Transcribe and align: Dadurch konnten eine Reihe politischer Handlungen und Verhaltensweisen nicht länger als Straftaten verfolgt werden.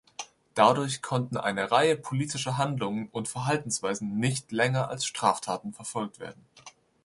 Dadurch 0.55 1.03
konnten 1.03 1.37
eine 1.37 1.69
Reihe 1.69 1.95
politischer 1.95 2.57
Handlungen 2.57 3.07
und 3.11 3.27
Verhaltensweisen 3.27 4.17
nicht 4.17 4.51
länger 4.51 4.89
als 4.89 5.05
Straftaten 5.05 5.73
verfolgt 5.73 6.19
werden. 6.19 6.43